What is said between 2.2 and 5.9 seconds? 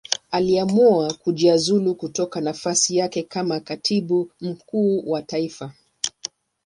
nafasi yake kama Katibu Mkuu wa Taifa.